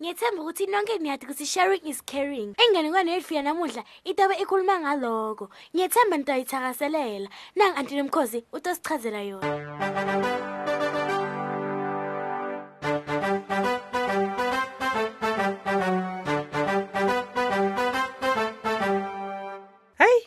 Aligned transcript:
ngiyethemba 0.00 0.42
ukuthi 0.42 0.66
nonke 0.66 0.98
niyathi 0.98 1.26
ukuthi 1.26 1.46
sharing 1.46 1.84
is 1.84 2.02
caring 2.02 2.54
enganekwane 2.62 3.12
yethu 3.12 3.34
yanamuhla 3.34 3.82
itobe 4.04 4.34
ikhuluma 4.42 4.80
ngaloko 4.80 5.50
ngiyethemba 5.74 6.16
nitoyithakaselela 6.16 7.28
nangu 7.56 7.78
antini 7.78 8.02
mkhosi 8.02 8.44
utosichazela 8.52 9.20
yona 9.22 10.56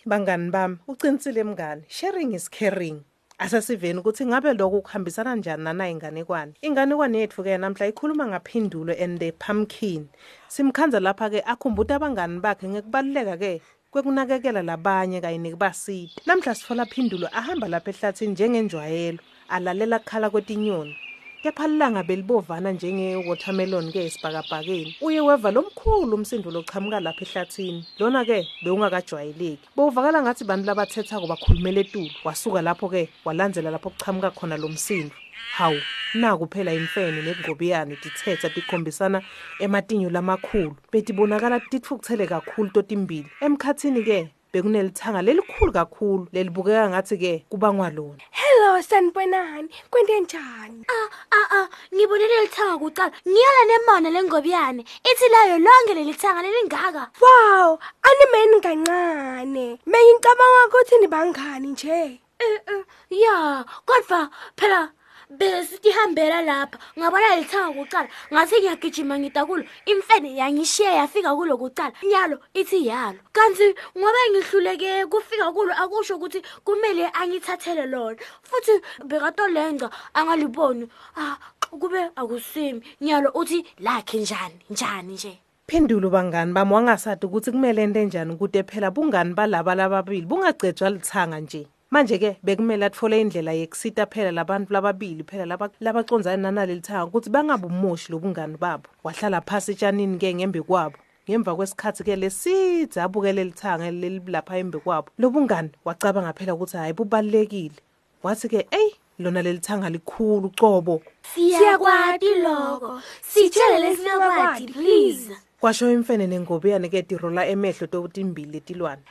bangani 0.09 0.49
bami, 0.51 0.77
ucinisile 0.87 1.43
mngani. 1.43 1.83
Sharing 1.87 2.33
is 2.33 2.49
caring. 2.49 3.03
Asasiveni 3.39 3.99
ukuthi 3.99 4.25
ngabe 4.25 4.53
lokho 4.53 4.81
kuhambisana 4.81 5.29
kanjani 5.31 5.63
nana 5.63 5.89
inganekwane. 5.89 6.53
Inganekwane 6.61 7.19
yethu 7.19 7.43
ke 7.43 7.57
namhla 7.57 7.87
ikhuluma 7.87 8.27
ngaphindulo 8.27 8.93
and 8.99 9.17
the 9.19 9.31
pumpkin. 9.31 10.09
Simkhanza 10.49 10.99
lapha 10.99 11.29
ke 11.31 11.39
akhumbula 11.47 11.95
abangani 11.95 12.41
bakhe 12.41 12.67
ngekubaluleka 12.67 13.37
ke 13.39 13.61
kwekunakekela 13.91 14.61
labanye 14.61 15.21
kanye 15.21 15.37
nekubasida. 15.39 16.11
Namhla 16.27 16.51
sithola 16.55 16.85
phindulo 16.85 17.27
ahamba 17.31 17.67
lapha 17.67 17.91
ehlathini 17.91 18.33
njengenjwayelo, 18.33 19.19
alalela 19.49 19.99
kukhala 19.99 20.29
kwetinyoni. 20.29 20.95
Kepha 21.43 21.67
lilanga 21.67 22.03
belibovana 22.03 22.71
njenge-watermelon 22.71 23.91
ke 23.91 24.05
esibhakabhakeni 24.05 24.95
uye 25.01 25.21
weva 25.21 25.51
lomkhulu 25.51 26.15
umsindo 26.15 26.51
lochamuka 26.51 26.99
lapha 26.99 27.25
ehlathini. 27.25 27.85
Lona-ke 27.99 28.47
bewungakajwayeleki. 28.63 29.69
Bewuvakala 29.75 30.21
ngathi 30.21 30.43
bantu 30.43 30.65
labathethako 30.65 31.27
bakhulumela 31.27 31.79
etulu 31.79 32.11
wasuka 32.25 32.61
lapho-ke 32.61 33.09
walandzela 33.25 33.71
lapho 33.71 33.89
kuchamuka 33.89 34.31
khona 34.31 34.57
lo 34.57 34.67
msindo. 34.67 35.15
Hawu 35.55 35.79
naku 36.13 36.47
phela 36.47 36.73
imfene 36.73 37.21
nekungobiyane 37.21 37.95
tithetha 37.95 38.49
tikhombisana 38.49 39.21
ematinyo 39.59 40.09
lamakhulu. 40.09 40.75
Betibonakala 40.91 41.59
titfukuthele 41.59 42.27
kakhulu 42.27 42.69
totimbili. 42.69 43.27
Emkhathini-ke 43.41 44.29
bekunelithanga 44.53 45.21
lelikhulu 45.21 45.71
kakhulu 45.71 46.27
lelibukeka 46.33 46.89
ngathi-ke 46.89 47.45
kubangwa 47.49 47.89
lona. 47.89 48.23
Hello 48.31 48.81
sanibonani. 48.81 49.69
Kwente 49.91 50.19
njani 50.19 50.85
ah 50.89 51.07
ah 51.31 51.47
ah 51.57 51.67
ngibonele 51.93 52.41
lithanga 52.43 52.77
kuqala. 52.81 53.11
Ngiyala 53.27 53.61
nemona 53.69 54.09
lengobiyane. 54.09 54.81
Ithi 55.09 55.27
layo 55.33 55.57
lonke 55.65 55.93
lelithanga 55.93 56.41
lelingaka. 56.41 57.03
Wow 57.21 57.79
animeni 58.07 58.61
kancane. 58.61 59.79
Bengicabanga 59.91 60.67
ukuthi 60.67 60.95
nibangani 60.97 61.67
nje. 61.67 62.21
Eh, 62.39 62.61
eh, 62.71 62.83
ya 63.09 63.65
kodwa 63.85 64.29
phela 64.55 64.89
besitihambela 65.29 66.41
lapha. 66.41 66.79
Ngabona 66.97 67.35
lithanga 67.37 67.73
kuqala 67.77 68.09
ngathi 68.33 68.55
ngiyagijima 68.59 69.19
ngida 69.19 69.45
kulo 69.45 69.63
imfene 69.85 70.35
yangishiya 70.35 70.91
yafika 70.93 71.35
kulo 71.35 71.57
kuqala. 71.57 71.93
Nyalo 72.03 72.39
ithi 72.53 72.87
yalo 72.87 73.19
kanti 73.31 73.75
ngoba 73.97 74.21
ngihluleke 74.31 75.05
kufika 75.05 75.51
kulo 75.51 75.73
akusho 75.73 76.15
ukuthi 76.17 76.41
kumele 76.65 77.09
angithathele 77.13 77.85
lona. 77.85 78.17
Futhi 78.41 78.73
bekatolenza 79.05 79.89
angaliboni. 80.13 80.89
Ah 81.17 81.37
kube 81.71 82.09
akusimi. 82.15 82.81
Nyalo 83.01 83.29
uthi 83.35 83.65
lakhe 83.79 84.17
njani 84.17 84.59
njani 84.69 85.13
nje? 85.13 85.39
Phindulo 85.67 86.09
bangani 86.09 86.53
bami 86.53 86.73
wangasadi 86.73 87.25
ukuthi 87.25 87.51
kumele 87.51 87.83
ente 87.83 88.05
njani 88.05 88.33
ukude 88.33 88.63
phela? 88.63 88.91
Bungani 88.91 89.33
balaba 89.33 89.75
lababili? 89.75 90.25
Bungagcetshwa 90.25 90.89
lithanga 90.89 91.39
nje? 91.39 91.67
Manje-ke 91.91 92.37
bekumele 92.43 92.85
athole 92.85 93.21
indlela 93.21 93.51
yekusita 93.53 94.05
phela 94.05 94.31
labantu 94.31 94.73
lababili 94.73 95.23
phela 95.23 95.45
laba- 95.45 95.69
labaconzane 95.81 96.41
nanalelithanga 96.41 97.05
ukuthi 97.05 97.29
bangabumoshi 97.29 98.11
lobungani 98.11 98.57
babo. 98.57 98.89
Wahlala 99.03 99.41
phasi 99.41 99.71
etshanini-ke 99.71 100.33
ngembe 100.35 100.61
kwabo. 100.61 100.97
Ngemva 101.29 101.55
kwesikhathi-ke 101.55 102.15
lesidze 102.15 103.01
abukele 103.01 103.43
lithanga 103.43 103.91
lelilapha 103.91 104.57
embe 104.57 104.79
kwabo 104.79 105.07
lo 105.17 105.29
bungani 105.29 105.69
wacabanga 105.85 106.33
phela 106.33 106.53
ukuthi 106.53 106.77
hhayi 106.77 106.93
bubalulekile. 106.93 107.75
Wathi-ke 108.23 108.67
eyi 108.71 108.95
lona 109.19 109.41
lelithanga 109.41 109.89
likhulu 109.89 110.49
cobo 110.59 111.01
siyakwati 111.33 112.35
loko. 112.35 113.01
Sitshele 113.21 113.79
lesingakwati 113.79 114.67
please. 114.73 115.31
Kwasho 115.59 115.91
imfene 115.91 116.27
nengobiyane-ke 116.27 117.01
tirola 117.03 117.47
emehlo 117.47 117.87
totimbili 117.87 118.51
letilwane 118.51 119.01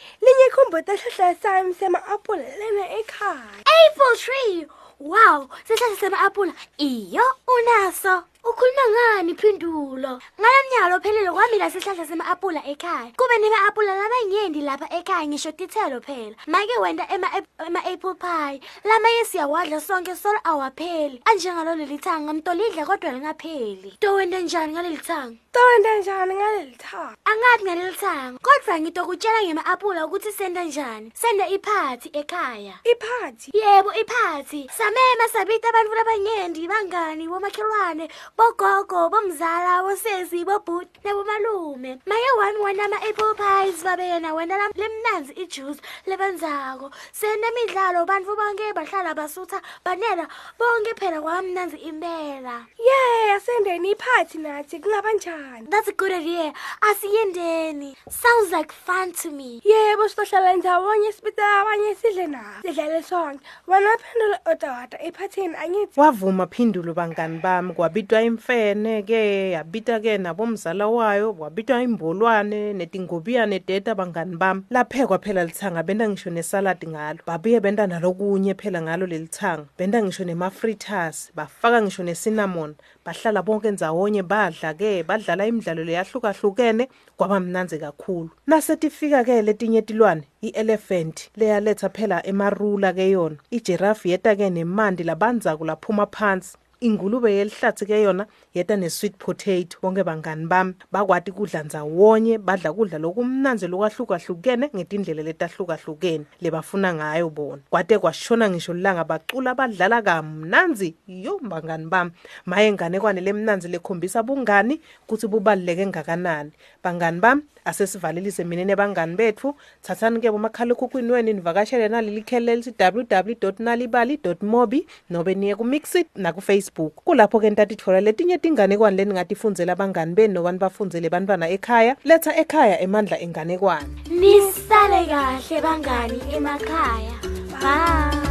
eyi 0.00 0.32
lingikhumbuta 0.34 0.96
sihlahla 0.98 1.36
sami 1.42 1.74
sema-apula 1.74 2.42
lena 2.60 2.84
ekhaya 2.98 3.60
apple 3.64 4.16
tree. 4.16 4.66
Wow 5.00 5.48
sihlahla 5.66 5.96
sema-apula 5.96 6.52
iyo 6.78 7.24
unaso 7.46 8.24
ukhuluma 8.44 8.84
ngani 8.90 9.34
phindulo? 9.34 10.20
Ngalomnyaka 10.40 10.88
lophelele 10.90 11.30
kwamila 11.32 11.70
sihlahla 11.70 12.06
sema-apula 12.06 12.62
ekhaya. 12.66 13.12
Kube 13.16 13.38
nema-apula 13.38 13.94
lamanyenti 13.96 14.60
lapha 14.60 14.86
ekhaya 14.98 15.26
ngisho 15.26 15.52
tithelo 15.52 16.00
phela. 16.00 16.36
Make 16.46 16.78
wenta 16.80 17.06
ema- 17.08 17.30
ema-apple 17.66 18.14
pie. 18.14 18.60
Lamanye 18.84 19.24
siyawadla 19.24 19.80
sonke 19.80 20.16
solo 20.16 20.38
awapheli. 20.44 21.22
Anjengalo 21.24 21.74
lelithanga 21.74 22.32
mtolidla 22.32 22.86
kodwa 22.86 23.12
lingapheli. 23.12 23.96
Towenta 24.00 24.40
njani 24.40 24.72
ngaleli 24.72 24.96
thanga? 24.96 25.36
Towenta 25.52 25.98
njani 25.98 26.34
ngaleli 26.34 26.76
thanga? 26.76 27.16
Angathi 27.24 27.64
ngaleli 27.64 27.96
thanga. 27.96 28.38
Kodwa 28.38 28.80
ngitokutshela 28.80 29.42
ngema-apula 29.44 30.06
ukuthi 30.06 30.32
senta 30.32 30.64
njani. 30.64 31.12
Senta 31.14 31.48
iphathi 31.48 32.10
ekhaya. 32.12 32.74
Iphathi? 32.84 33.50
Yebo 33.54 33.92
iphathi. 33.94 34.70
Samema 34.78 35.28
sabita 35.32 35.68
abantu 35.68 35.94
labanyenti 35.94 36.68
bangani 36.68 37.28
bomakhelwane 37.28 38.08
bogogo 38.38 39.10
bomzala 39.10 39.82
bosesi 39.82 40.44
bobhuti 40.44 41.00
nabomalume 41.04 41.98
maye 42.06 42.30
wami 42.38 42.58
wena 42.64 42.84
ama-apple 42.84 43.34
pies 43.36 43.84
babena 43.84 44.34
wena 44.34 44.56
lam- 44.58 44.72
lemnanzi 44.76 45.32
ijuice 45.32 45.80
lebanzako 46.06 46.90
senemidlalo 47.12 48.06
bantfu 48.06 48.36
bonke 48.36 48.72
bahlala 48.74 49.14
basutha 49.14 49.60
banela 49.84 50.26
bonke 50.58 50.94
phela 50.98 51.20
kwamnanzi 51.20 51.76
impela. 51.76 52.66
Ye 52.78 53.32
asendeni 53.32 53.90
iphathi 53.90 54.38
nathi 54.38 54.78
kungaba 54.80 55.12
njani? 55.12 55.66
That's 55.70 55.88
a 55.88 55.92
good 55.92 56.12
idea. 56.12 56.52
Asiyendeni. 56.80 57.94
Sounds 58.08 58.52
like 58.52 58.72
fun 58.72 59.12
to 59.12 59.30
me. 59.30 59.60
Yebo 59.64 60.08
sizohlala 60.08 60.56
ndawonye 60.56 61.12
sibita 61.12 61.60
abanye 61.60 61.94
sidle 61.94 62.26
nabo 62.26 62.62
sidlale 62.62 63.02
sonke. 63.02 63.40
Wena 63.66 63.90
phendula 63.98 64.40
odawada 64.46 64.98
ephathini 65.02 65.56
angithi 65.56 66.00
wavuma 66.00 66.46
phindulo 66.46 66.94
bangani 66.94 67.38
bami 67.38 67.72
kwabitwa 67.74 68.19
imfene-ke 68.22 69.50
yabita-ke 69.50 70.18
nabomzala 70.18 70.86
wayo 70.88 71.32
kwabitwa 71.32 71.82
imbolwane 71.82 72.72
netingobiyane 72.72 73.58
deta 73.58 73.94
bangani 73.94 74.36
bami. 74.36 74.62
Laphekwa 74.70 75.18
phela 75.18 75.44
lithanga 75.44 75.82
benta 75.82 76.08
ngisho 76.08 76.30
nesaladi 76.30 76.86
ngalo. 76.86 77.18
Babuye 77.26 77.60
benta 77.60 77.86
nalokunye 77.86 78.54
phela 78.54 78.82
ngalo 78.82 79.06
lelithanga 79.06 79.64
benta 79.78 80.02
ngisho 80.02 80.24
nema-fritters 80.24 81.32
bafaka 81.34 81.82
ngisho 81.82 82.02
nesinamon 82.02 82.74
bahlala 83.04 83.42
bonke 83.42 83.70
ndzawonye 83.70 84.22
badla-ke 84.22 85.02
badlala 85.02 85.46
imidlalo 85.46 85.84
leyahlukahlukene 85.84 86.88
kwaba 87.16 87.40
mnanzi 87.40 87.78
kakhulu. 87.78 88.30
Nasetifika-ke 88.46 89.42
letinye 89.42 89.82
tilwane 89.82 90.22
i-elephant 90.42 91.30
leyaletha 91.36 91.88
phela 91.88 92.26
emarula-ke 92.26 93.10
yona. 93.10 93.36
Ijirafi 93.50 94.10
yeta-ke 94.10 94.50
nemandi 94.50 95.04
labanzako 95.04 95.64
laphuma 95.64 96.06
phansi. 96.06 96.56
Ingulube 96.80 97.30
yelihlathi 97.32 97.86
ke 97.86 98.02
yona 98.02 98.26
yeta 98.54 98.76
ne-sweet 98.76 99.16
potato. 99.18 99.78
Bonke 99.82 100.04
bangani 100.04 100.46
bami 100.46 100.74
bakwati 100.92 101.32
kudla 101.32 101.62
ndzawonye 101.62 102.38
badla 102.38 102.72
kudla 102.72 102.98
lokumnanzi 102.98 103.66
lokwahlukahlukene 103.68 104.70
ngetindlela 104.74 105.22
letahlukahlukene 105.22 106.24
lebafuna 106.40 106.94
ngayo 106.94 107.30
bona. 107.30 107.62
Kwate 107.70 107.98
kwashona 107.98 108.50
ngisho 108.50 108.74
lilanga 108.74 109.04
bacula 109.04 109.54
badlala 109.54 110.02
kamnanzi. 110.02 110.94
Yo 111.06 111.38
bangani 111.42 111.86
bami 111.86 112.10
maye 112.46 112.72
nganekwane 112.72 113.20
lemnanzi 113.20 113.68
lekhombisa 113.68 114.22
bungani 114.22 114.80
kuthi 115.06 115.26
bubaluleke 115.26 115.86
ngakanani? 115.86 116.50
Bangani 116.84 117.20
bami 117.20 117.42
asesivalelise 117.64 118.44
mina 118.44 118.64
nebangani 118.64 119.16
bethu. 119.16 119.54
Thathani-ke 119.82 120.30
bomakhalekhukhwini 120.30 121.12
wenu 121.12 121.32
nivakashele 121.32 121.88
naleli 121.88 122.22
kheli 122.22 122.46
lelithi 122.46 122.74
www 122.80 123.52
nalibali 123.58 124.20
mobi 124.42 124.86
nobe 125.10 125.34
niye 125.34 125.54
kumixit 125.54 126.06
nakufacebook 126.16 126.94
kulapho-ke 127.04 127.50
ntatitfola 127.50 128.00
letinye 128.00 128.38
tinganekwane 128.42 128.96
leningatifundzela 128.96 129.72
abangani 129.72 130.14
benu 130.14 130.34
nobani 130.34 130.58
bafundzele 130.58 131.08
bantwana 131.10 131.48
ekhaya 131.48 131.96
letha 132.04 132.32
ekhaya 132.36 132.80
emandla 132.80 133.20
enganekwane 133.20 133.88
nisale 134.20 135.06
kahle 135.06 135.56
bangani 135.62 136.18
emakhaya. 136.36 137.14
Bye. 137.60 138.29